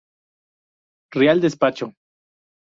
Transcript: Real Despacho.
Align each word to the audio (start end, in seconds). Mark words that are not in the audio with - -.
Real 1.17 1.39
Despacho. 1.45 1.93